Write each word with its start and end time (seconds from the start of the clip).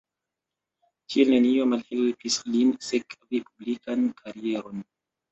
Tiel 1.15 1.27
nenio 1.33 1.67
malhelpis 1.73 2.37
lin 2.53 2.71
sekvi 2.85 3.41
publikan 3.51 4.07
karieron. 4.23 4.81